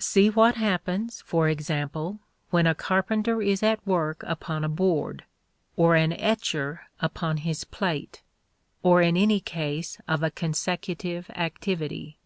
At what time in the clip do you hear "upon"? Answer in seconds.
4.26-4.64, 7.00-7.36